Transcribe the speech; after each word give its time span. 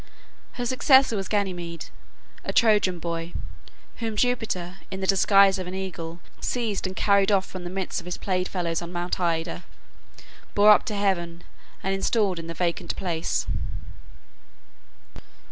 Her 0.53 0.65
successor 0.65 1.15
was 1.15 1.27
Ganymede, 1.27 1.85
a 2.43 2.51
Trojan 2.51 2.97
boy, 2.97 3.33
whom 3.97 4.15
Jupiter, 4.15 4.77
in 4.89 4.99
the 4.99 5.05
disguise 5.05 5.59
of 5.59 5.67
an 5.67 5.75
eagle, 5.75 6.21
seized 6.39 6.87
and 6.87 6.95
carried 6.95 7.31
off 7.31 7.45
from 7.45 7.65
the 7.65 7.69
midst 7.69 7.99
of 7.99 8.07
his 8.07 8.17
playfellows 8.17 8.81
on 8.81 8.91
Mount 8.91 9.19
Ida, 9.19 9.63
bore 10.55 10.71
up 10.71 10.85
to 10.85 10.95
heaven, 10.95 11.43
and 11.83 11.93
installed 11.93 12.39
in 12.39 12.47
the 12.47 12.55
vacant 12.55 12.95
place. 12.95 13.45